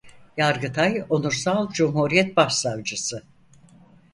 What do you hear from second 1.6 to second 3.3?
Cumhuriyet Başsavcısı.